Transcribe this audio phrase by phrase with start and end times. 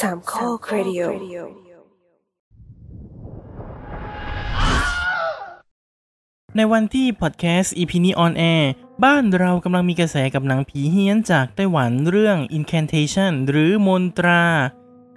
[0.00, 1.00] สามข้อครดิโอ
[6.56, 8.70] ในวันที่พอดแคสต์ EP นี้ออนแอร์
[9.04, 14.44] บ้านเรากำลังมีกระแสกับหนังผีเฮี้ยนจากไต้หวันเรื่อง Incantation หรือมนตรา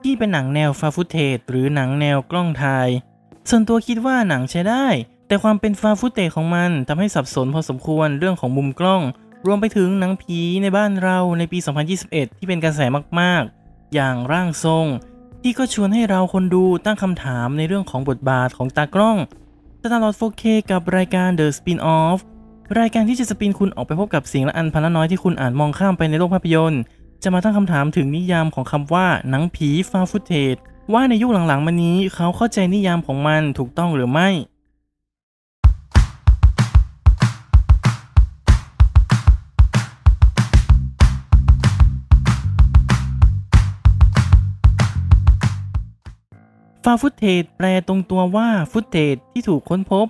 [0.03, 2.89] ที่เป็นหนังแนว found footage หรือหนังแนวกล้องส่าย
[3.49, 4.87] ส่วนตัวคิดว่าหนังใช้ได้
[5.27, 9.01] แต่ความเป็นฟาฟุตเทจของมันทำให้สับสนพอสมควรเรื่องของมุมกล้อง
[9.45, 11.59] รวมไปถึงหนังผีในบ้านเราในปี
[11.99, 12.81] 2021 ที่เป็นกระแส
[13.21, 13.60] มากๆ
[13.93, 14.85] อย่างร่างทรง
[15.41, 19.17] ที่ก็ชวนให้เราคนดูตั้งคำถามในเรื่องของบทบาทของตากล้อง
[19.81, 22.19] สตาร์ลอด 4K กับรายการ The Spin-off
[22.79, 26.81] รายการที่จะสปินคุณออกไปพบกับสิ่งละอันพันละน้อยที่คุณอ่านมองข้ามไปในโลกภาพยนตร์
[27.23, 30.55] จะมาตั้งคำถามถึงนิยามของคำว่าหนังผีฟาฟุตเทจ
[30.93, 34.29] ว่าในยุคหลังๆมานี้เขาเข้าใจนิยามของมันถูกต้องหรือไม่
[46.85, 50.07] ฟาฟุตเทจแปลตรงตัวว่าฟุตเทจที่ถูกค้นพบ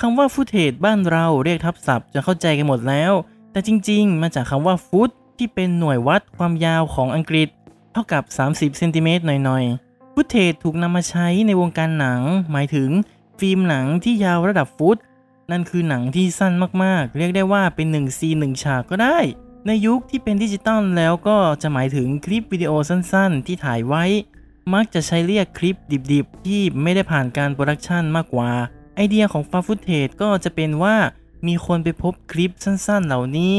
[0.00, 3.12] คำว่าฟุตเทจบ้านเราเรียกทับศัพท์จะเข้าใจกันหมดแล้ว
[3.52, 7.48] แต่จริงๆ มาจากคำว่าฟุตที่เป็นหน่วยวัดความยาวของอังกฤษ
[7.92, 12.20] เท่ากับ 30เซนติเมตรหน่อยๆ ฟุตเทจถูกนำมาใช้ในวงการหนัง
[12.52, 12.90] หมายถึง
[13.38, 14.96] ฟิล์มหนังที่ยาวระดับฟุต
[15.50, 19.18] นั่นคือหนังที่สั้นมากๆ เรียกได้ว่าเป็น1ซีน1ฉากก็ได้
[19.66, 24.04] ในยุคที่เป็นดิจิตอลแล้วก็จะหมายถึงคลิปวิดีโอสั้นๆ ที่ถ่ายไว้
[24.74, 25.76] มักจะใช้เรียกคลิป
[26.12, 28.50] ดิบๆ ที่ไม่ได้ผ่านการ production มากกว่า
[28.94, 30.96] ไอเดียของฟาฟุตเทจก็จะเป็นว่า
[31.46, 33.58] มีคนไปพบคลิปสั้นๆเหล่านี้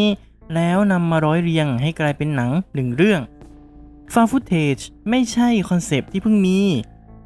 [0.56, 3.22] แล้วนำมาร้อยเรียงให้กลายเป็นหนังหนึ่งเรื่อง
[4.14, 4.78] found footage
[5.10, 6.60] ไม่ใช่ concept ที่เพิ่งมี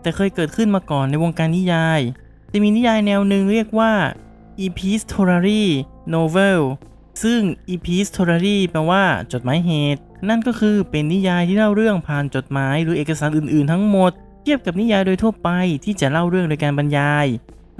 [0.02, 2.02] แต่เคยเกิดขึ้นมาก่อนในวงการนิยาย
[2.52, 3.94] จะมีนิยายแนวหนึ่งเรียกว่า
[4.66, 5.64] epistolary
[6.14, 6.62] novel
[7.24, 7.42] ซึ่ง
[7.74, 14.12] epistolary แปลว่าจดหมายเหตุ นั่นก็คือเป็นนิยายที่เล่าเรื่องผ่านจดหมายหรือเอกสารอื่นๆ ทั้งหมด
[14.44, 15.50] เทียบกับนิยายโดยทั่วไป
[15.84, 17.28] ที่จะเล่าเรื่องโดยการบรรยาย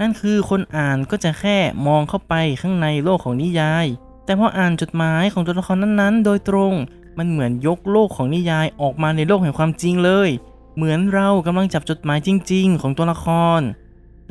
[0.00, 3.86] นั่นคือคนอ่านก็จะแค่มองเข้าไปข้างในโลกของนิยาย
[4.24, 6.74] แต่พออ่านจดหมายของตัวละครนั้นๆ โดยตรง
[7.18, 10.28] มันเหมือนยกโลกของนิยายออกมาในโลกแห่งความจริงเลย
[10.76, 13.26] เหมือนเรากำลังจับจดหมายจริง ๆ ของตัวละค
[13.58, 13.60] ร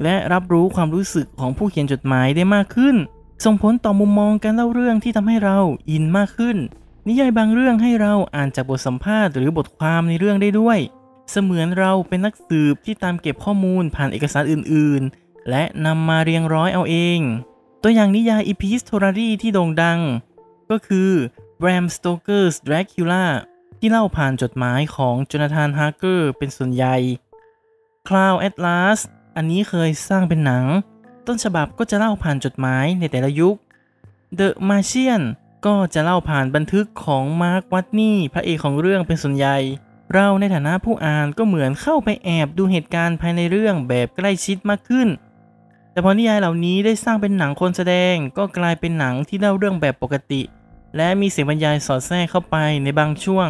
[0.03, 2.95] และรับรู้ความรู้สึกของผู้เขียนจดหมายได้มากขึ้น
[3.45, 6.57] ส่งผลต่อมุมมองการเล่าเรื่องที่ทำให้เราอินมากขึ้น
[7.07, 10.79] นิยายบางเรื่องให้เราอ่านจากบทสัมภาษณ์หรือบทความในเรื่องได้ด้วย
[11.31, 17.19] เสมือนเราเป็นนักสืบที่ตามเก็บข้อมูลผ่านเอกสารอื่น ๆ และนำมาเรียงร้อยเอาเอง
[17.83, 19.99] ตัวอย่างนิยาย Epistolary ที่โด่งดัง
[20.71, 21.11] ก็คือ
[21.61, 23.25] Bram Stoker's Dracula
[23.79, 26.97] ที่เล่าผ่านจดหมายของจนาธานฮาร์เกอร์เป็นส่วนใหญ่
[28.07, 28.99] Cloud Atlas
[29.35, 30.65] อันนี้เคยสร้างเป็นหนัง
[31.27, 33.55] ต้นฉบับก็จะเล่าผ่านจดหมายในแต่ละยุค
[34.39, 35.23] The Martian
[35.65, 39.57] ก็จะเล่าผ่านบันทึกของมาร์ควัตนี่พระเอกของเรื่องเป็นส่วนใหญ่
[40.13, 45.07] เราในฐานะผู้อ่านก็เหมือนเข้าไปแอบดูเหตุการณ์ภายในเรื่องแบบใกล้ชิดมากขึ้น
[45.91, 50.41] แต่พอนิยายเหล่านี้ได้สร้างเป็นหนังคนแสดง ก็กลายเป็นหนังที่เล่าเรื่องแบบปกติ
[50.97, 53.47] และมีเสียงบรรยายสอดแทรกเข้าไปในบางช่วง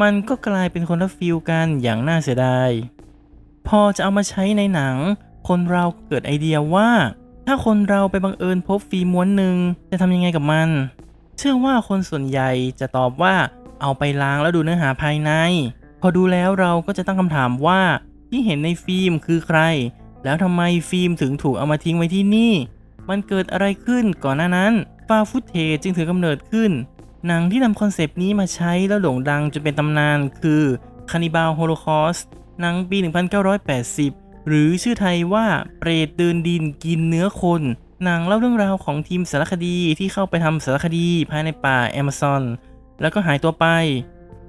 [0.00, 2.70] มันก็กลายเป็นคนละฟิลกันอย่างน่าเสียดาย
[3.68, 4.96] พอจะเอามาใช้ในหนัง
[5.48, 6.90] คนเราเกิดไอเดียว่า
[7.46, 9.56] ถ้าคนเราไปบังเอิญพบฟิล์มม้วนหนึ่ง
[9.90, 10.68] จะทำยังไงกับมัน
[11.36, 13.34] เชื่อว่าคนส่วนใหญ่จะตอบว่า
[13.80, 15.32] เอาไปล้างแล้วดูเนื้อหาภายใน
[16.00, 17.80] พอดูแล้วเราก็จะตั้งคำถามว่า
[18.30, 19.60] ที่เห็นในฟิล์มคือใคร
[20.24, 22.52] แล้วทำไมฟิล์มถึงถูกเอามาทิ้งไว้ที่นี่
[23.08, 24.72] มันเกิดอะไรขึ้นก่อนหน้านั้น
[25.08, 26.70] ฟาฟุตเทจึงถือกำเนิดขึ้น
[27.26, 30.62] หนังที่นำ concept นี้มาใช้แล้วโด่งดังจนเป็นตำนานคือ
[31.10, 32.22] Cannibal Holocaust
[32.60, 32.96] หนังปี
[33.72, 35.46] 1980 หรือชื่อไทยว่า
[35.78, 37.62] เปรตเดินดินกินเนื้อคน
[38.04, 42.42] หนังเล่าเรื่องราวของทีมสารคดีที่เข้าไปทำสารคดีภายในป่าแอมะซอน
[43.00, 43.66] แล้วก็หายตัวไป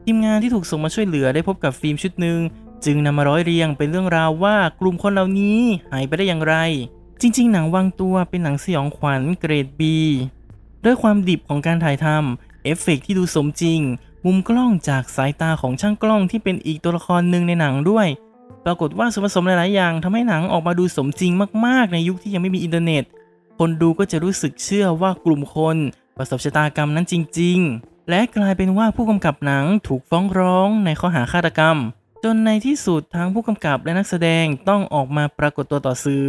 [0.04, 2.40] ทีมงานที่ถูกส่งมาช่วยเหลือได้พบกับฟิล์มชุดหนึ่ง
[2.86, 5.60] จึงนำมาร้อยเรียงเป็นเรื่องราวว่ากลุ่มคนเหล่านี้
[5.92, 6.56] หายไปได้อย่างไร
[7.22, 9.82] จริง ๆ หนังวางตัวเป็นหนังสยองขวัญเกรด B
[10.86, 13.80] ด้วยความดิบของการถ่ายทำเอฟเฟกต์ที่ดูสมจริง
[14.26, 18.08] มุมกล้องจากสายตาของช่างกล้องที่เป็นอีกตัวละครหนึ่งในหนังด้วย
[18.66, 21.32] ปรากฏว่าส่วนผสมหลาย ๆ อย่างทำให้หนังออกมาดูสมจริง
[21.66, 23.04] มาก ๆ ในยุคที่ยังไม่มีอินเทอร์เน็ต
[23.58, 25.78] คนดูก็จะรู้สึกเชื่อว่ากลุ่มคน
[26.18, 31.78] ประสบชะตากรรมนั้นจริง ๆ และกลายเป็นว่าผู้กำกับหนังถูกฟ้องร้องในข้อหาฆาตกรรม
[32.24, 36.26] จนในที่สุดทั้งผู้กำกับและนักแสดงต้องออกมาปรากฏตัวต่อสื่อ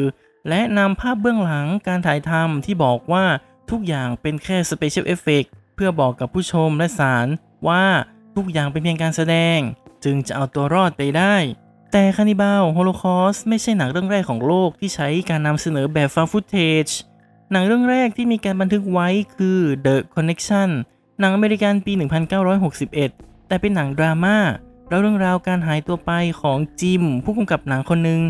[0.48, 3.24] และนำภาพเบื้องหลังการถ่ายทำที่บอกว่า
[3.70, 5.44] ทุกอย่างเป็นแค่ special effect
[5.74, 7.26] เพื่อบอกกับผู้ชมและศาล
[7.68, 7.84] ว่า
[8.36, 9.58] ทุกอย่างเป็นเพียงการแสดง
[10.04, 11.36] จึงจะเอาตัวรอดไปได้
[11.92, 16.86] แต่ Cannibal Holocaust ไม่ใช่หนังเรื่องแรกของโลกที่ใช้การนำเสนอแบบ found footage
[17.52, 20.70] หนังเรื่องแรกที่มีการบันทึกไว้คือ The Connection
[21.20, 21.92] หนังอเมริกันปี
[22.70, 24.36] 1961 แต่เป็นหนังดราม่า
[24.88, 28.20] แล้วเรื่องราวการหายตัวไปของจิม ผู้กำกับหนังคนหนึ่ง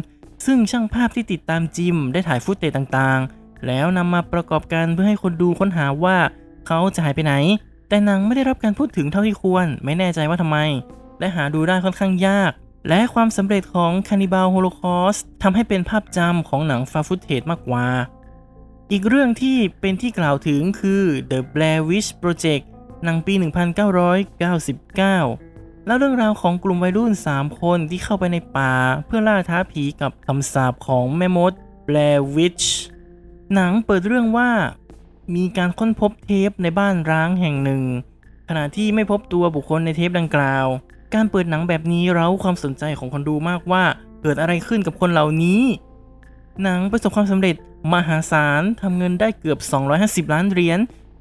[0.47, 6.17] ซึ่งช่างภาพที่ติดตามจิมได้ถ่ายฟุตเตจต่างๆ แล้วนำมาประกอบกันเพื่อให้คนดูค้นหาว่า
[6.67, 7.35] เขาจะหายไปไหน
[7.89, 10.59] แต่หนังไม่ได้รับการพูดถึงเท่าที่ควร ไม่แน่ใจว่าทำไม
[11.21, 12.53] และหาดูได้ค่อนข้างยาก
[12.89, 17.87] และความสำเร็จของ Cannibal Holocaust ทำให้เป็นภาพจำของหนังฟาฟุตเทจมากกว่า
[18.93, 22.65] อีกเรื่องที่เป็นที่กล่าวถึงคือ The Blair Witch Project
[23.05, 28.73] หนังปี 1999 แล้วเรื่องราวของกลุ่มวัยรุ่น 3 คนที่เข้าไปในป่า
[29.07, 31.53] เพื่อล่าท้าผีกับคำสาปของแม่มด
[31.87, 32.67] Blair Witch
[33.55, 34.51] หนังเปิดเรื่องว่า
[35.35, 37.83] มีการค้นพบเทปในบ้านร้างแห่งหนึ่ง
[38.49, 40.67] ขณะที่ไม่พบตัวบุคคลในเทปดังกล่าว
[41.15, 43.85] การเปิดหนังแบบนี้เร้าความสนใจของคนดูมากว่า
[44.23, 45.61] เกิดอะไรขึ้นกับคนเหล่านี้
[46.63, 47.57] หนังประสบความสำเร็จ
[47.93, 49.59] มหาศาลทำเงินได้เกือบ
[50.29, 50.79] 250 ล้านเหรียญ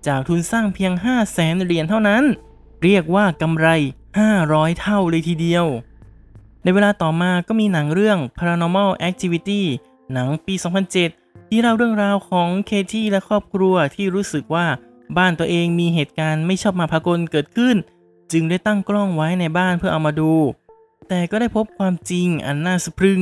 [0.07, 2.23] จากทุนสร้างเพียง 5 0 0แสนเหรียญเท่านั้น
[2.83, 3.67] เรียกว่ากำไร
[4.25, 5.65] 500 เท่าเลยทีเดียว
[6.63, 9.61] ในเวลาต่อมาก็มีหนังเรื่อง Paranormal Activity
[10.13, 10.53] หนังปี
[11.01, 14.67] 2007 ที่เล่าเรื่องราวของเคที่และครอบครัวที่รู้สึกว่า
[15.17, 17.75] บ้านตัวเองมีเหตุการณ์ไม่ชอบมาพากลเกิดขึ้น
[18.31, 20.33] จึงได้ตั้งกล้องไว้ในบ้านเพื่อเอามาดู
[21.09, 23.21] แต่ก็ได้พบความจริงอันน่าสะพรึง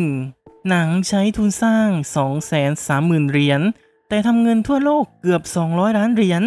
[0.69, 1.89] หนังใช้ทุนสร้าง
[2.59, 3.61] 230,000 เหรียญ
[4.09, 6.43] แต่ทำเงินทั่วโลกเกือบ 200 ล้านเหรียญ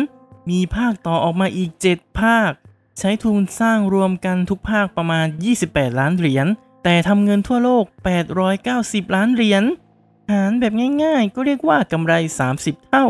[0.50, 2.50] มีภาคต่อออกมาอีก 7 ภาค
[2.98, 5.26] ใช้ทุนสร้างรวมกันทุกภาคประมาณ
[5.62, 6.46] 28 ล้านเหรียญ
[6.84, 7.84] แต่ทำเงินทั่วโลก
[8.50, 9.64] 890 ล้านเหรียญ
[10.30, 10.72] หารแบบ
[11.02, 12.12] ง่ายๆ ก็เรียกว่ากำไร
[12.52, 13.06] 30 เท่า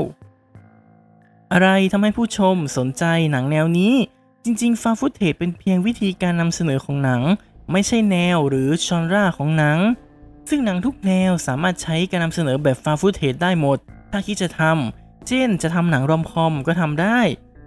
[1.53, 3.95] อะไรทำให้ผู้ชมสนใจหนังแนวนี้
[4.45, 7.23] จริงๆ ฟาฟุตเทจเป็นเพียงวิธีการนำเสนอของหนัง
[7.73, 9.79] ไม่ใช่แนวหรือ genre ของหนัง
[10.49, 13.79] ซึ่งหนังทุกแนวสามารถใช้การนำเสนอแบบฟาฟุตเทจได้หมด
[14.13, 17.21] ถ้าคิดจะทำเช่นจะทำหนัง rom-com ก็ทำได้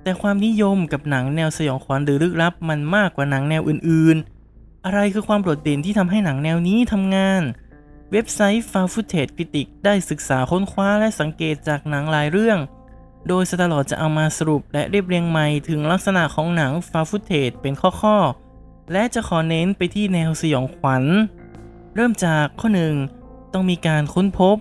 [0.03, 7.41] แต่ความนิยมกับหนังแนวสยองขวัญหรือลึกลับมันมากกว่าหนังแนวอื่นๆ อะไรคือความโดดเด่นที่ทำให้หนังแนวนี้ทำงาน
[8.11, 12.59] เว็บไซต์ f o u n Footage Critic ได้ศึกษาค้นคว้าและสังเกตจากหนังหลายเรื่อง
[13.27, 21.03] โดยสตาร์ลอร์ดจะเอามาสรุปและเรียบเรียงใหม่ถึงลักษณะของหนัง f o u n Footage เป็นข้อๆและจะขอเน้นไปที่แนวสยองขวัญ
[21.95, 22.95] เริ่มจากข้อหนึ่ง
[23.53, 24.57] ต้องมีการค้นพบ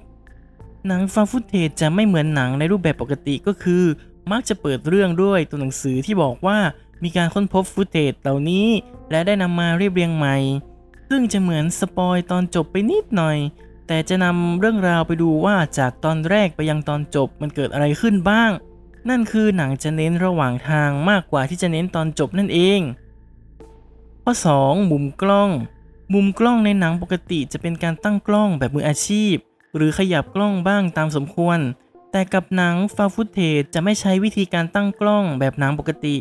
[0.87, 3.85] หนังฟาฟุตเทจจะไม่เหมือนหนังในรูปแบบปกติก็คือ
[4.31, 6.59] มักจะเปิดเรื่องด้วยตัวหนังสือที่บอกว่า
[7.03, 8.69] มีการค้นพบ footage เหล่านี้
[9.11, 10.37] และได้นำมาเรียบเรียงใหม่
[11.09, 13.38] ซึ่งจะเหมือน spoil ตอนจบไปนิดหน่อย
[13.87, 18.50] แต่จะนำเรื่องราวไปดูว่าจากตอนแรกไปยังตอนจบมันเกิดอะไรขึ้นบ้าง
[19.09, 22.81] นั่นคือหนังจะเน้นระหว่างทางมากกว่าที่จะเน้นตอนจบนั่นเอง
[24.23, 24.32] ข้อ
[24.62, 25.50] 2 มุมกล้อง
[26.14, 29.34] มุมกล้องในหนังปกติจะเป็นการตั้งกล้องแบบมืออาชีพ
[29.76, 31.58] หรือขยับกล้องบ้างตามสมควร
[32.12, 36.16] แต่กับหนังฟาฟุตเทจจะไม่ใช้วิธีการตั้งกล้องแบบหนังปกติ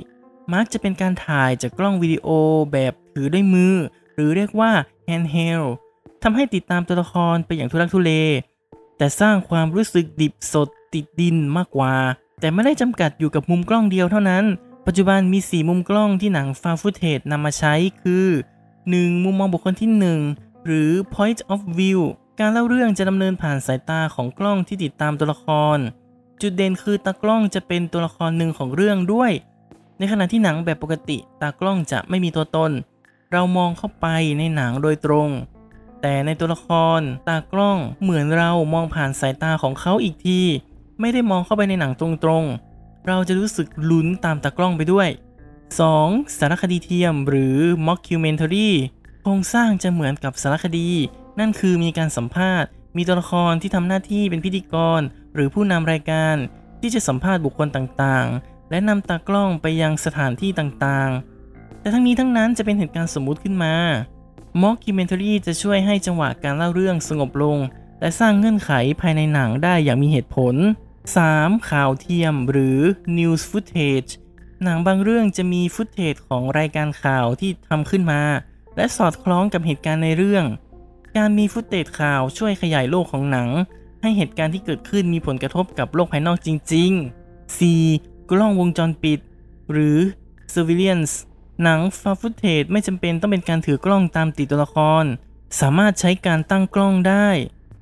[0.53, 2.27] มักจะเป็นการถ่ายจากกล้องวิดีโอ
[2.71, 3.75] แบบถือด้วยมือ
[4.15, 4.71] หรือเรียกว่า
[5.09, 5.69] handheld
[6.23, 8.11] ทำให้ติดตามตัวละครไปอย่างทุลักทุเล
[8.97, 11.95] แต่สร้างความรู้สึกดิบสดติดดินมากกว่า
[12.39, 14.43] แต่ไม่ได้จำกัดอยู่กับมุมกล้องเดียวเท่านั้น
[14.85, 18.27] ปัจจุบันมี 4 มุมกล้องที่หนังฟาฟุตเทจนำมาใช้คือ
[18.97, 19.23] 1.
[19.23, 19.89] มุมมองบุคคลที่
[20.27, 21.99] 1 หรือ point of view
[22.39, 25.45] การเล่าเรื่องจะดำเนินผ่านสายตาของกล้องที่ติดตามตัวละค
[25.75, 25.77] ร
[26.41, 29.31] จุดเด่นคือตากล้องจะเป็นตัวละครหนึ่งของเรื่องด้วย
[29.97, 32.71] ในขณะที่หนังแบบปกติ ตากล้องจะไม่มีตัวตน
[33.31, 35.29] เรามองเข้าไปในหนังโดยตรง
[36.01, 36.67] แต่ในตัวละค
[36.99, 40.41] ร ตากล้องเหมือนเรามองผ่านสายตาของเขาอีกที
[40.99, 45.09] ไม่ได้มองเข้าไปในหนังตรงๆ เราจะรู้สึกลุ้นตามตากล้องไปด้วย
[45.77, 46.37] 2.
[46.37, 47.57] สารคดีเทียมหรือ
[47.87, 48.69] mockumentary
[49.21, 50.89] โครงสร้างจะเหมือนกับสารคดี
[51.39, 55.01] นั่นคือมีการสัมภาษณ์ มีตัวละครที่ทำหน้าที่เป็นพิธีกร
[55.33, 56.35] หรือผู้นำรายการ
[56.81, 63.75] ที่จะสัมภาษณ์บุคคลต่างๆ และนำตากล้องไปยังสถานที่ต่างๆ แต่ทั้งนี้ทั้งนั้นจะเป็นเหตุการณ์สมมุติขึ้นมา
[64.61, 67.57] mockumentary จะช่วยให้จังหวะการเล่าเรื่องสงบลง
[68.01, 68.71] และสร้างเงื่อนไข
[69.01, 70.55] ภายในหนังได้อย่างมีเหตุผล
[71.11, 71.69] 3.
[71.69, 72.79] ข่าวเทียมหรือ
[73.17, 74.11] news footage
[74.63, 78.21] หนังบางเรื่องจะมีฟุตเทจของรายการข่าวที่ทำขึ้นมา
[78.75, 80.45] และสอดคล้องกับเหตุการณ์ในเรื่อง
[81.17, 83.49] การมีฟุตเทจข่าวช่วยขยายโลกของหนัง
[84.01, 86.91] ให้เหตุการณ์ที่เกิดขึ้นมีผลกระทบกับโลกภายนอกจริง
[87.25, 88.31] ๆ 4.
[88.31, 89.19] กล้องวงจรปิด
[89.71, 89.97] หรือ
[90.53, 91.13] surveillance
[91.63, 95.05] หนังฟาฟุตเทจไม่จำเป็นต้องเป็นการถือกล้องตามติดตัวละคร
[95.59, 97.27] สามารถใช้การตั้งกล้องได้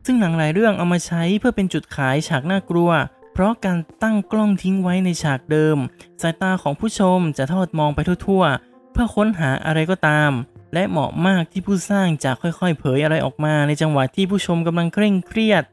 [0.06, 2.92] ซึ่งหนังหลายเรื่องเอามาใช้เพื่อเป็นจุดขายฉากน่ากลัว
[3.38, 5.78] เพราะการตั้งกล้องทิ้งไว้ในฉากเดิม
[6.22, 10.32] สายตาของผู้ชมจะทอดมองไปทั่วๆ เพื่อค้นหาอะไรก็ตาม
[10.74, 15.64] และเหมาะมากที่ผู้สร้างจะค่อยๆ เผยอะไรออกมาในจังหวะที่ผู้ชมกำลังเคร่งเครียด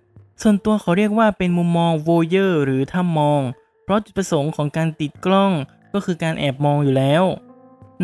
[0.42, 3.42] ส่วนตัวเขาเรียกว่าเป็นมุมมอง voyeur หรือถ้ำมอง
[3.84, 5.52] เพราะจุดประสงค์ของการติดกล้อง
[5.92, 7.24] ก็คือการแอบมองอยู่แล้ว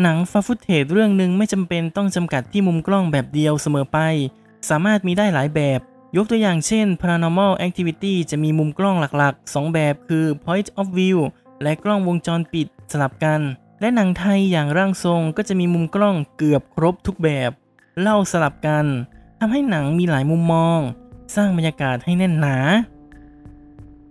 [0.01, 3.99] หนังฟาฟุตเทจเรื่องหนึ่งไม่จำเป็นต้องจำกัดที่มุมกล้องแบบเดียวเสมอไป
[4.69, 5.79] สามารถมีได้หลายแบบ
[6.15, 11.19] ยกตัวอย่างเช่น Paranormal Activity จะมีมุมกล้องหลักๆ 2 แบบคือ Point of View
[11.61, 13.41] และกล้องวงจรปิดสลับกัน
[13.79, 17.51] และหนังไทยอย่างร่างทรงก็จะมีมุมกล้องเกือบครบทุกแบบ
[17.99, 18.85] เล่าสลับกัน
[19.39, 20.79] ทำให้หนังมีหลายมุมมอง
[21.35, 22.57] สร้างบรรยากาศให้แน่นหนา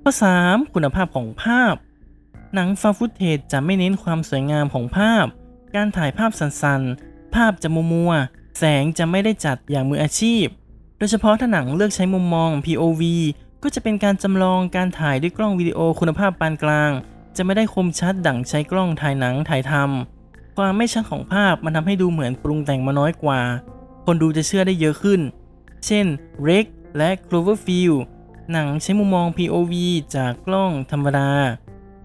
[0.02, 0.74] ข้อ 3.
[0.74, 1.74] คุณภาพของภาพ
[2.54, 5.26] หนังฟาฟุตเทจจะไม่เน้นความสวยงามของภาพ
[5.74, 10.46] การถ่ายภาพสันๆภาพจะมัวมัวๆ แสงจะไม่ได้จัดอย่างมืออาชีพ
[11.00, 13.02] โดยเฉพาะถ้าหนังเลือกใช้มุมมอง POV
[13.62, 16.90] ก็จะเป็นการจำลองการถ่ายด้วยกล้องวิดีโอคุณภาพปานกลาง
[17.36, 23.40] จะไม่ได้คมชัดดั่งใช้กล้องถ่ายหนังถ่ายทำความไม่ชัดของภาพมันทำให้ดูเหมือนปรุงแต่งมาน้อยกว่า
[24.04, 25.20] คนดูจะเชื่อได้เยอะขึ้น
[25.86, 26.06] เช่น
[26.48, 26.66] Rec
[26.96, 27.98] และ Cloverfield
[28.52, 29.72] หนังใช้มุมมอง POV
[30.16, 31.30] จากกล้องธรรมดา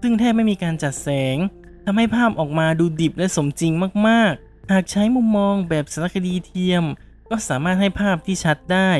[0.02, 1.36] ซึ่งแทบไม่มีการจัดแสง
[1.84, 3.72] ทำให้ภาพออกมาดูดิบและสมจริง
[4.08, 6.84] มาก ๆ หากใช้มุมมองแบบสารคดีเทียม
[7.30, 8.90] ก็สามารถให้ภาพที่ชัดได้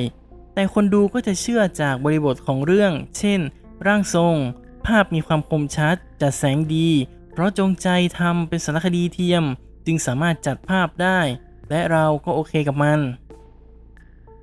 [0.54, 3.40] แต่คนดูก็จะเชื่อจากบริบทของเรื่อง เช่น
[3.86, 4.36] ร่างทรง
[4.86, 6.88] ภาพมีความคมชัด จัดแสงดี
[7.32, 9.44] เพราะจงใจทำเป็นสารคดีเทียม
[9.86, 11.20] จึงสามารถจัดภาพได้
[11.70, 13.00] และเราก็โอเคกับมัน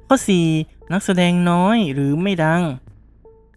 [0.08, 0.18] ข้อ
[0.56, 0.92] 4.
[0.94, 2.64] นักแสดงน้อยหรือไม่ดัง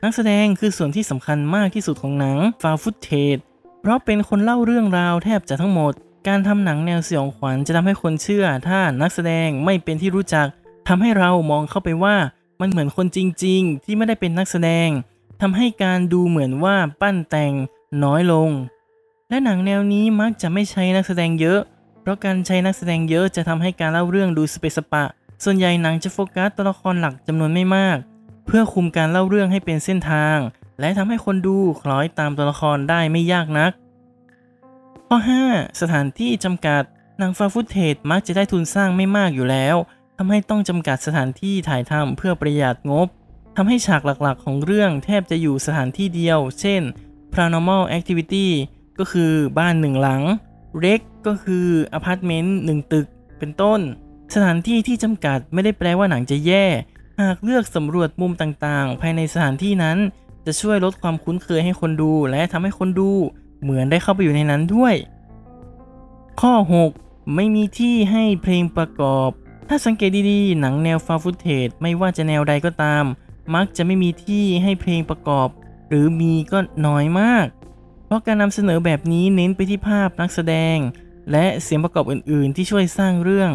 [0.02, 3.37] นักแสดงคือส่วนที่สำคัญมากที่สุดของหนังฟาวฟุตเทจ
[3.80, 5.92] เพราะเป็นคนเล่าเรื่องราวแทบจะทั้งหมด
[6.28, 10.47] การทำหนังแนวสยองขวัญจะทำให้คนเชื่อ ถ้านักแสดงไม่เป็นที่รู้จัก
[10.88, 12.16] ทำให้เรามองเข้าไปว่า
[12.61, 14.88] มันเหมือนคนจริง ๆ ที่ไม่ได้เป็นนักแสดง
[15.40, 17.52] ทำให้การดูเหมือนว่าปั้นแต่ง
[18.04, 18.50] น้อยลง
[19.28, 21.61] และหนังแนวนี้มักจะไม่ใช้นักแสดงเยอะ
[22.00, 25.04] เพราะการใช้นักแสดงเยอะจะทำให้การเล่าเรื่องดูสเปสปะ
[25.45, 27.97] ส่วนใหญ่หนังจะโฟกัสตัวละครหลักจำนวนไม่มาก
[28.47, 30.38] เพื่อคุมการเล่าเรื่องให้เป็นเส้นทาง
[30.80, 33.73] และทำให้คนดูคล้อยตามตัวละครได้ไม่ยากนัก
[35.10, 35.18] ข้อ
[35.50, 36.82] 5 สถานที่จำกัด
[37.18, 39.76] หนังฟาฟุตเทจมักจะได้ทุนสร้างไม่มากอยู่แล้ว
[40.16, 43.08] ทำให้ต้องจำกัดสถานที่ถ่ายทำเพื่อประหยัดงบ
[43.56, 46.82] ทำให้ฉากหลักๆ ของเรื่องแทบจะอยู่สถานที่เดียว เช่น
[47.32, 48.46] Paranormal Activity
[48.98, 50.22] ก็คือบ้านหนึ่งหลัง
[50.84, 53.06] Rec ก็คืออพาร์ตเมนต์หนึ่งตึก
[53.38, 53.80] เป็นต้น
[54.34, 56.64] สถานที่ที่จำกัดไม่ได้แปลว่าหนังจะแย่
[57.20, 59.98] หากเลือกสำรวจมุมต่างๆ ภายในสถานที่นั้น
[60.46, 63.12] จะช่วยลดความคุ้นเคยให้คนดู และทำให้คนดู
[63.62, 64.94] เหมือนได้เข้าไปอยู่ในนั้นด้วย
[66.40, 66.54] ข้อ
[66.92, 69.30] 6 ไม่มีที่ให้เพลงประกอบ
[69.68, 73.04] ถ้าสังเกตดีๆ หนังแนวฟาฟุตเทจไม่ว่าจะแนวใดก็ตาม
[73.54, 75.48] มักจะไม่มีที่ให้เพลงประกอบ
[75.88, 77.46] หรือมีก็น้อยมาก
[78.06, 80.76] เพราะการนำเสนอแบบนี้เน้นไปที่ภาพนักแสดง
[81.32, 83.52] และเสียงประกอบอื่นๆ ที่ช่วยสร้างเรื่อง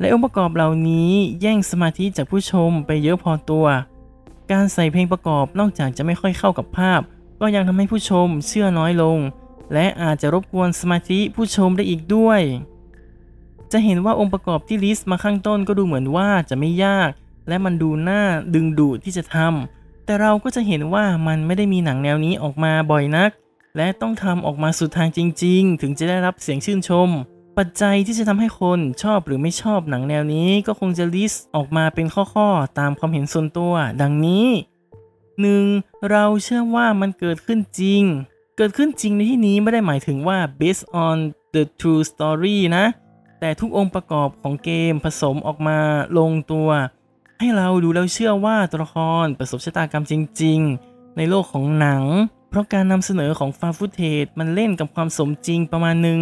[0.00, 3.66] และองค์ประกอบเหล่านี้แย่งสมาธิจากผู้ชมไปเยอะพอตัว
[4.52, 7.00] การใส่เพลงประกอบนอกจากจะไม่ค่อยเข้ากับภาพ
[7.40, 9.18] ก็ยังทำให้ผู้ชมเชื่อน้อยลง
[9.72, 12.40] และอาจจะรบกวนสมาธิผู้ชมได้อีกด้วย
[13.72, 17.10] จะเห็นว่าองค์ประกอบที่ลิสต์มาข้างต้นก็ดูเหมือนว่าจะไม่ยาก
[17.48, 18.22] และมันดูน่า
[18.54, 23.30] ดึงดูดที่จะทำแต่เราก็จะเห็นว่ามันไม่ได้มีหนังแนวนี้ออกมาบ่อยนัก
[23.76, 27.08] และต้องทำออกมาสุดทางจริง ๆ ถึงจะได้รับเสียงชื่นชม
[27.58, 34.46] ปัจจัยที่จะทำให้คนชอบหรือไม่ชอบหนังแนวนี้ก็คงจะลิสต์ออกมาเป็นข้อๆตามความเห็นส่วนตัว ดังนี้
[35.28, 36.10] 1.
[36.10, 38.02] เราเชื่อว่ามันเกิดขึ้นจริง
[38.56, 41.16] เกิดขึ้นจริงในที่นี้ไม่ได้หมายถึงว่า based on
[41.54, 42.84] the true story นะ
[43.40, 45.78] แต่ทุกองค์ประกอบของเกมผสมออกมา
[46.18, 46.68] ลงตัว
[47.38, 52.02] ให้เราดูแล้วเชื่อว่าตัวละครประสบชะตากรรมจริง ๆ ในโลกของหนัง
[52.50, 56.20] เพราะการนำเสนอของฟาฟุตเทจมันเล่นกับความสมจริงประมาณหนึ่ง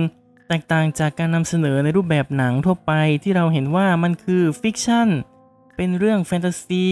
[0.48, 5.09] แตกต่างจากการนำเสนอในรูปแบบหนังทั่วไปที่เราเห็นว่ามันคือ fiction
[5.76, 6.88] เป็นเรื่องแฟนตาซี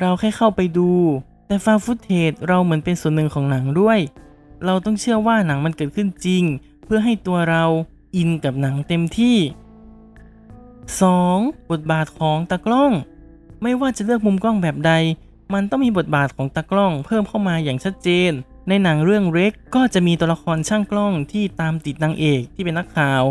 [0.00, 0.90] เราแค่เข้าไปดู
[1.46, 3.98] แต่ฟาฟุตเทจเราเหมือนเป็นส่วนหนึ่งของหนังด้วย
[4.64, 6.44] เราต้องเชื่อว่าหนังมันเกิดขึ้นจริง
[6.84, 7.64] เพื่อให้ตัวเรา
[8.16, 9.36] อินกับหนังเต็มที่
[10.92, 11.70] 2.
[11.70, 12.92] บทบาทของตากล้อง
[13.62, 14.92] ไม่ว่าจะเลือกมุมกล้องแบบใด
[15.54, 18.30] มันต้องมีบทบาทของตากล้อง เพิ่มเข้ามาอย่างชัดเจน
[18.68, 23.22] ในหนังเรื่อง REC ก็จะมีตัวละครช่างกล้องที่ตามติดนางเอกที่เป็นนักข่าว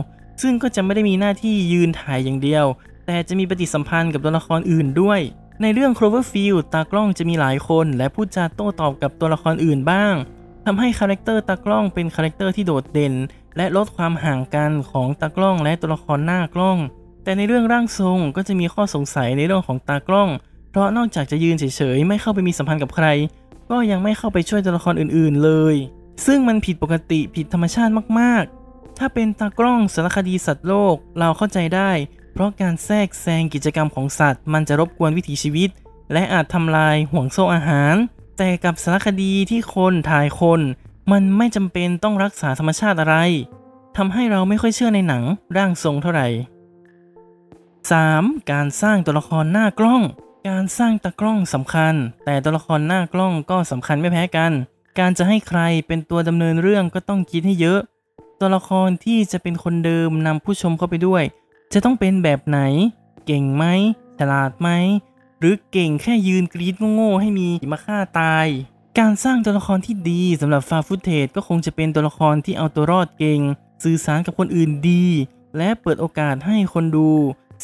[0.42, 2.66] ซึ่งก็จะไม่ได้มีหน้าที่ยืนถ่ายอย่างเดียว
[3.06, 5.20] แต่จะมีปฏิสัมพันธ์กับตัวละครอื่นด้วย
[5.62, 10.14] ในเรื่อง Cloverfield ตากล้องจะมีหลายคน และพูดจาโต้ตอบกับตัวละครอื่นบ้าง
[10.70, 13.14] ทำให้ character ตากล้องเป็น character ที่โดดเด่น
[13.58, 16.78] และลดความห่างกันของตากล้องและตัวละครหน้ากล้อง
[17.24, 20.30] แต่ในเรื่องร่างทรงก็จะมีข้อสงสัยในเรื่องของตากล้อง
[20.72, 23.08] เพราะนอกจากจะยืนเฉยๆ ไม่เข้าไปมีสัมพันธ์กับใคร
[23.72, 25.76] ก็ยังไม่เข้าไปช่วยตัวละครอื่นๆเลย
[26.26, 31.92] ซึ่งมันผิดปกติผิดธรรมชาติมากๆ ถ้าเป็นตากล้องสารคดีสัตว์โลกเราเข้าใจได้
[32.34, 35.70] เพราะการแทรกแซงกิจกรรมของสัตว์ มันจะรบกวนวิถีชีวิต
[36.14, 37.96] และอาจทำลายห่วงโซ่อาหาร
[38.38, 40.62] แต่กับสารคดีที่คนถ่ายคน
[41.12, 43.16] มันไม่จำเป็นต้องรักษาธรรมชาติอะไร
[43.98, 45.24] ทำให้เราไม่ค่อยเชื่อในหนัง
[45.56, 46.28] ร่างทรงเท่าไหร่
[47.80, 48.52] 3.
[48.52, 50.02] การสร้างตัวละครหน้ากล้อง
[50.50, 54.52] การสร้างตากล้องสำคัญ แต่ตัวละครหน้ากล้องก็สำคัญไม่แพ้กัน
[55.00, 57.80] การจะให้ใครเป็นตัวดำเนินเรื่องก็ต้องคิดให้เยอะ
[58.40, 61.24] ตัวละครที่จะเป็นคนเดิมนำผู้ชมเข้าไปด้วย
[61.74, 62.60] จะต้องเป็นแบบไหน
[63.26, 63.66] เก่งไหม
[64.20, 64.70] ฉลาดไหม
[65.40, 68.48] หรือเก่งแค่ยืนกรีดโง่ๆให้มีมาฆ่าตาย
[69.00, 73.42] การสร้างตัวละครที่ดีสำหรับฟาฟุตเทจก็คงจะเป็นตัวละครที่เอาตัวรอดเก่ง
[73.84, 75.06] สื่อสารกับคนอื่นดี
[75.58, 77.10] และเปิดโอกาสให้คนดู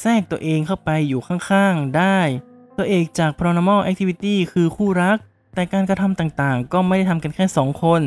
[0.02, 2.20] แทรกตัวเองเข้าไปอยู่ข้างๆ ได้
[2.78, 5.18] ตัวเอกจาก Paranormal Activity คือคู่รัก
[5.56, 8.02] แต่การกระทำต่างๆ ก็ไม่ได้ทำกันแค่ 2 คน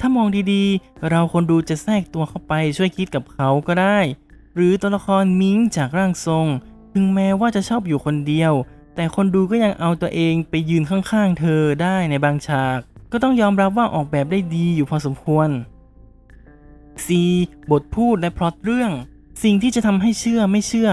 [0.00, 3.98] ถ้ามองดีๆ เราคนดูจะแทรกตัวเข้าไปช่วยคิดกับเขาก็ได้
[4.54, 6.46] หรือตัวละครมิงจากร่างทรง
[6.92, 8.52] ถึงแม้ว่าจะชอบอยู่คนเดียว
[8.96, 12.78] แต่คนดูก็ยังเอาตัวเองไปยืนข้างๆ เธอได้ในบางฉาก
[13.12, 15.48] ก็ต้องยอมรับว่าออกแบบได้ดีอยู่พอสมควร
[17.06, 17.08] C
[17.70, 18.92] บทพูดและพล็อตเรื่อง
[19.42, 20.90] สิ่งที่จะทำให้เชื่อไม่เชื่อ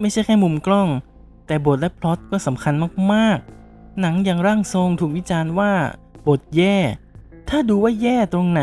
[0.00, 0.88] ไม่ใช่แค่มุมกล้อง
[1.46, 2.74] แต่บทและพล็อตก็สำคัญ
[3.12, 5.72] มากๆ หนังอย่างร่างทรงถูกวิจารณ์ว่า
[6.28, 6.76] บทแย่
[7.48, 8.62] ถ้าดูว่าแย่ตรงไหน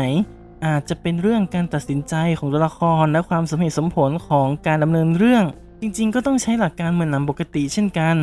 [0.66, 5.44] อาจจะเป็นเรื่องการตัดสินใจของตัวละครและความสมเหตุสมผลของการดำเนินเรื่อง
[5.80, 8.16] จริง ๆ ก็ต้องใช้หลักการเหมือนหนังปกติเช่นกัน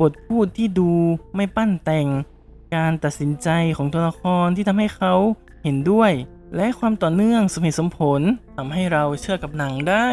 [0.00, 0.92] บทพูดที่ดู
[1.34, 2.06] ไม่ปั้นแต่ง
[2.74, 5.14] การตัดสินใจของตัวละครที่ทำให้เขา
[5.62, 6.12] เห็นด้วย
[6.56, 8.20] และความต่อเนื่องสมเหตุสมผล
[8.56, 10.08] ทำให้เราเชื่อกับหนังได้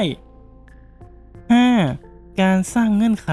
[1.58, 2.42] 5.
[2.42, 3.32] การสร้างเงื่อนไข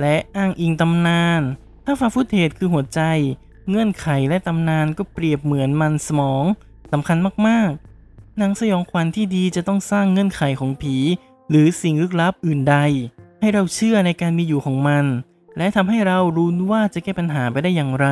[0.00, 1.42] และอ้างอิงตำนาน
[1.84, 3.00] ถ้าฟาฟุตเทจคือหัวใจ
[3.68, 6.44] เงื่อนไขและตำนานก็เปรียบเหมือนมันสมอง
[6.92, 10.96] สำคัญมากๆ หนังสยองขวัญที่ดีจะต้องสร้างเงื่อนไขของผี
[11.50, 12.76] หรือสิ่งลึกลับอื่นใด
[13.40, 15.04] ให้เราเชื่อในการมีอยู่ของมัน
[15.58, 18.08] และทำให้เรารู้ว่าจะแก้ปัญหาไปได้อย่างไร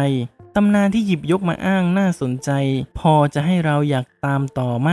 [0.56, 2.50] ตำนานที่หยิบยกมาอ้างน่าสนใจ
[2.98, 4.90] พอจะให้เราอยากตามต่อไหม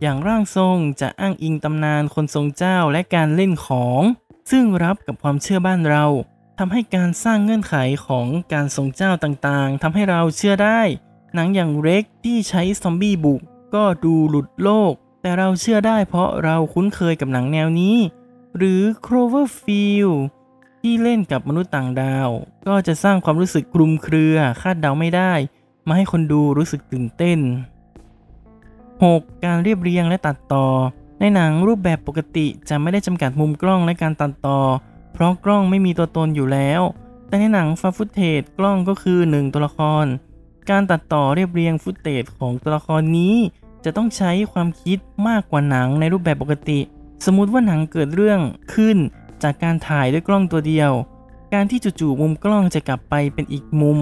[0.00, 4.02] อย่างร่างทรงจะอ้างอิงตำนานคนทรงเจ้าและการเล่นของ
[4.50, 6.04] ซึ่งรับกับความเชื่อบ้านเรา
[6.58, 7.74] ทำให้การสร้างเงื่อนไข
[8.06, 10.80] ของการทรงเจ้าต่างๆทำให้เราเชื่อได้
[11.34, 13.40] หนังอย่างเร็กที่ใช้ซอมบี้บุก
[13.74, 14.92] ก็ดูหลุดโลก
[15.22, 17.96] แต่เราเชื่อได้เพราะเราคุ้นเคยกับหนังแนวนี้
[18.56, 20.18] หรือ Cloverfield
[20.80, 22.28] ที่เล่นกับมนุษย์ต่างดาว
[22.66, 25.32] ก็จะสร้างความรู้สึกคลุมเครือคาดเดาไม่ได้
[25.86, 27.38] มาให้คนดูรู้สึกตื่นเต้น
[28.60, 29.44] 6.
[29.44, 30.66] การเรียบเรียงและตัดต่อ
[31.20, 34.60] ในหนังรูปแบบปกติจะไม่ได้จำกัดมุมกล้องและการตัดต่อ
[35.12, 36.82] เพราะกล้องไม่มีตัวตนอยู่แล้ว
[37.26, 40.06] แต่ในหนังฟาฟุตเทจกล้องก็คือ 1 ตัวละคร
[40.70, 43.34] การตัดต่อเรียบเรียงฟุตเทจของตัวละครนี้
[43.84, 46.80] จะต้องใช้ความคิดมากกว่าหนังในรูปแบบปกติ
[47.26, 48.40] สมมุติว่าหนังเกิดเรื่อง
[48.74, 48.96] ขึ้น
[49.44, 50.92] จากการถ่ายด้วยกล้องตัวเดียว
[51.54, 53.98] การที่จู่ๆมุมกล้องจะกลับไปเป็นอีกมุม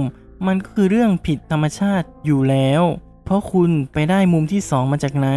[0.47, 2.83] มันก็คือเรื่องผิดธรรมชาติอยู่แล้ว
[3.25, 5.29] เพราะคุณไปได้มุมที่ 2 มาจากไหน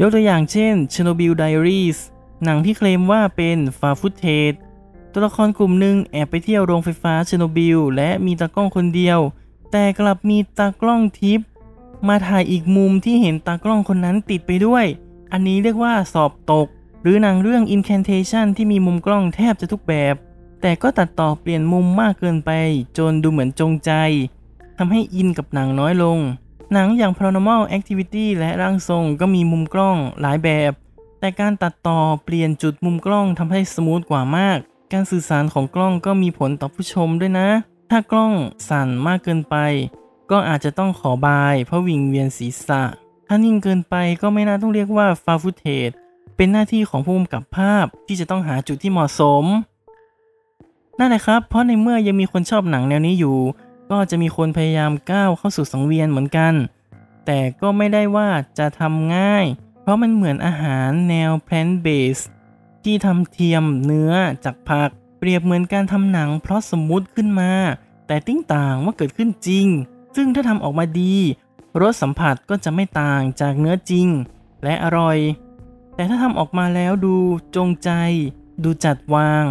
[0.00, 1.98] ยกตัวอย่างเช่น Chernobyl Diaries
[2.44, 4.52] หนังที่เคลมว่าเป็นฟาฟุตเทจ
[5.12, 9.18] ตัวละครกลุ่มหนึ่งแอบไปเที่ยวโรงไฟฟ้าเชโนบิลและมีตากล้องคนเดียว
[9.72, 11.40] แต่กลับมีตากล้องทิป
[12.08, 14.84] มาถ่ายอีกมุมที่เห็นตากล้องคนนั้นติดไปด้วย
[15.32, 16.68] อันนี้เรียกว่าสอบตก
[17.10, 20.14] รือหนังเรื่อง Incantation ที่มีมุมกล้องแทบจะทุกแบบ
[20.62, 22.50] แต่ก็ตัดต่อเปลี่ยนมุมมากเกินไป
[22.98, 23.92] จนดูเหมือนจงใจ
[24.78, 26.18] ทำให้อินกับหนังน้อยลง
[26.72, 30.72] หนังอย่าง Paranormal Activity และร่างทรงก็มีมุมกล้องหลายแบบ
[31.20, 34.58] แต่การตัดต่อเปลี่ยนจุดมุมกล้องทำให้สมูทกว่ามาก
[34.92, 37.48] การสื่อสารของกล้องก็มีผลต่อผู้ชมด้วยนะ
[37.90, 38.32] ถ้ากล้อง
[38.68, 39.56] สั่นมากเกินไป
[40.30, 42.82] ก็อาจจะต้องขอบายเพราะวิงเวียนศีรษะ
[43.28, 45.90] ถ้านิ่งเกินไปก็ไม่น่าต้องเรียกว่าฟาฟุเทจ
[46.40, 49.44] เป็นหน้าที่ของผู้กำกับภาพที่จะต้องหาจุดที่เหมาะสม
[50.98, 53.38] นั่นแหละครับ เพราะในเมื่อยังมีคนชอบหนังแนวนี้อยู่
[53.90, 56.54] ก็จะมีคนพยายามก้าวเข้าสู่สังเวียนเหมือนกัน
[57.26, 59.44] แต่ก็ไม่ได้ว่าจะทำง่าย
[59.82, 62.26] เพราะมันเหมือนอาหารแนว plant based
[62.84, 64.12] ที่ทำเทียมเนื้อ
[64.44, 67.52] จากผัก เปรียบเหมือนการทำหนังเพราะสมมุติขึ้นมา
[68.06, 69.66] แต่ติ้งต่างว่าเกิดขึ้นจริง
[70.16, 71.14] ซึ่งถ้าทำออกมาดี
[71.80, 74.08] รสสัมผัสก็จะไม่ต่างจากเนื้อจริง
[74.64, 75.18] และอร่อย
[75.98, 77.16] แต่ถ้าทำออกมาแล้วดู
[77.56, 77.90] จงใจ
[78.64, 79.44] ดูจัดวาง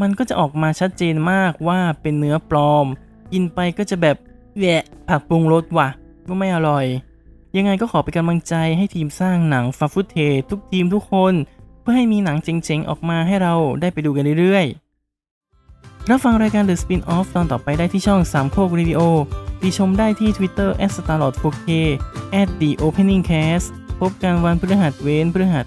[0.00, 2.86] มันก็จะออกมาชัดเจนมากว่าเป็นเนื้อปลอม
[3.32, 4.16] กินไปก็จะแบบ
[4.58, 5.88] แหวะผักปรุงรสว่ะ
[6.28, 6.86] ก็ไม่อร่อย
[7.56, 10.18] ยังไงก็ขอเป็นกำลังใจให้ทีมสร้างหนังฟาฟุตเท
[10.50, 11.34] ทุกทีมทุกคน
[11.80, 19.00] เพื่อให้มีหนังเจ๋งๆ ออกมาให้เราได้ไปดูกันเรื่อยๆ รับฟังรายการ The Spin-off ตอนต่อไปได้ที่ช่องสามโคกวิดีโอ
[19.60, 21.68] ติชมได้ที่ Twitter @starlord4k
[22.60, 23.66] @theopeningcast
[24.00, 25.66] พบกันวันพฤหัสเว้นพฤหัส